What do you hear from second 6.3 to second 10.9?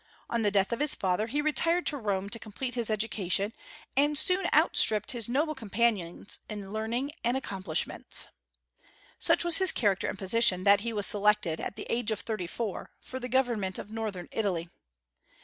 in learning and accomplishments. Such was his character and position that